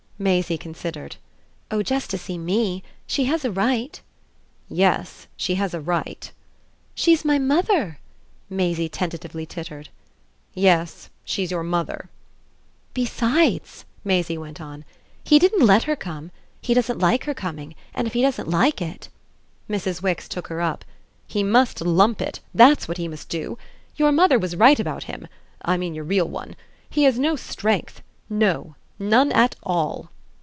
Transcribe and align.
Maisie 0.21 0.55
considered. 0.59 1.15
"Oh 1.71 1.81
just 1.81 2.11
to 2.11 2.17
see 2.19 2.37
ME. 2.37 2.83
She 3.07 3.23
has 3.25 3.43
a 3.43 3.49
right." 3.49 3.99
"Yes 4.69 5.25
she 5.35 5.55
has 5.55 5.73
a 5.73 5.79
right." 5.81 6.31
"She's 6.93 7.25
my 7.25 7.39
mother!" 7.39 7.97
Maisie 8.47 8.87
tentatively 8.87 9.47
tittered. 9.47 9.89
"Yes 10.53 11.09
she's 11.25 11.49
your 11.49 11.63
mother." 11.63 12.11
"Besides," 12.93 13.83
Maisie 14.03 14.37
went 14.37 14.61
on, 14.61 14.85
"he 15.23 15.39
didn't 15.39 15.65
let 15.65 15.81
her 15.85 15.95
come. 15.95 16.29
He 16.61 16.75
doesn't 16.75 16.99
like 16.99 17.23
her 17.23 17.33
coming, 17.33 17.73
and 17.91 18.05
if 18.05 18.13
he 18.13 18.21
doesn't 18.21 18.47
like 18.47 18.79
it" 18.79 19.09
Mrs. 19.71 20.03
Wix 20.03 20.29
took 20.29 20.49
her 20.49 20.61
up. 20.61 20.85
"He 21.25 21.41
must 21.41 21.81
lump 21.81 22.21
it 22.21 22.41
that's 22.53 22.87
what 22.87 22.97
he 22.99 23.07
must 23.07 23.27
do! 23.27 23.57
Your 23.95 24.11
mother 24.11 24.37
was 24.37 24.55
right 24.55 24.79
about 24.79 25.05
him 25.05 25.27
I 25.63 25.77
mean 25.77 25.95
your 25.95 26.03
real 26.05 26.27
one. 26.27 26.55
He 26.87 27.05
has 27.05 27.17
no 27.17 27.35
strength. 27.35 28.03
No 28.29 28.75
none 28.99 29.31
at 29.31 29.55
all." 29.63 30.11